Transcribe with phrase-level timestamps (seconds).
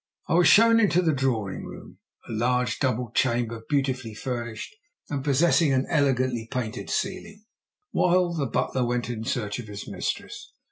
[0.27, 4.75] I was shown into the drawing room a large double chamber beautifully furnished
[5.11, 7.45] and possessing an elegantly painted ceiling
[7.91, 10.53] while the butler went in search of his mistress.